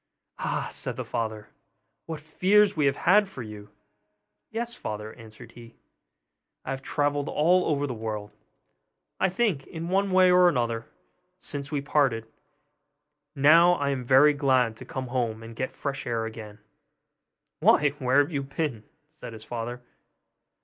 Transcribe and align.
'Ah!' 0.39 0.67
said 0.71 0.95
the 0.95 1.05
father, 1.05 1.49
'what 2.07 2.19
fears 2.19 2.75
we 2.75 2.87
have 2.87 2.95
had 2.95 3.27
for 3.27 3.43
you!' 3.43 3.69
'Yes, 4.49 4.73
father,' 4.73 5.13
answered 5.13 5.51
he; 5.51 5.75
'I 6.65 6.71
have 6.71 6.81
travelled 6.81 7.29
all 7.29 7.65
over 7.65 7.85
the 7.85 7.93
world, 7.93 8.31
I 9.19 9.29
think, 9.29 9.67
in 9.67 9.89
one 9.89 10.09
way 10.09 10.31
or 10.31 10.57
other, 10.57 10.87
since 11.37 11.71
we 11.71 11.81
parted; 11.81 12.23
and 13.35 13.43
now 13.43 13.73
I 13.73 13.91
am 13.91 14.03
very 14.03 14.33
glad 14.33 14.75
to 14.77 14.85
come 14.85 15.09
home 15.09 15.43
and 15.43 15.55
get 15.55 15.71
fresh 15.71 16.07
air 16.07 16.25
again.' 16.25 16.57
'Why, 17.59 17.89
where 17.99 18.17
have 18.21 18.33
you 18.33 18.41
been?' 18.41 18.83
said 19.07 19.33
his 19.33 19.43
father. 19.43 19.83